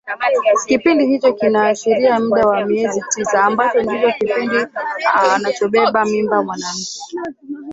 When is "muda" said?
2.19-2.47